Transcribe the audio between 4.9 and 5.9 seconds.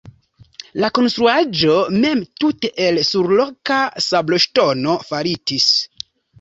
faritis.